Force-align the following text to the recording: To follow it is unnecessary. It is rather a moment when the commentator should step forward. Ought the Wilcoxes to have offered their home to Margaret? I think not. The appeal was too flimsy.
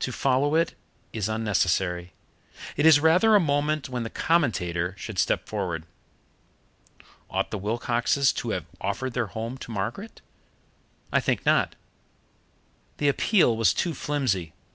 To 0.00 0.12
follow 0.12 0.54
it 0.54 0.74
is 1.14 1.30
unnecessary. 1.30 2.12
It 2.76 2.84
is 2.84 3.00
rather 3.00 3.34
a 3.34 3.40
moment 3.40 3.88
when 3.88 4.02
the 4.02 4.10
commentator 4.10 4.94
should 4.98 5.18
step 5.18 5.48
forward. 5.48 5.86
Ought 7.30 7.50
the 7.50 7.56
Wilcoxes 7.56 8.34
to 8.34 8.50
have 8.50 8.66
offered 8.82 9.14
their 9.14 9.28
home 9.28 9.56
to 9.64 9.70
Margaret? 9.72 10.20
I 11.10 11.20
think 11.20 11.46
not. 11.46 11.74
The 12.98 13.08
appeal 13.08 13.56
was 13.56 13.72
too 13.72 13.94
flimsy. 13.94 14.52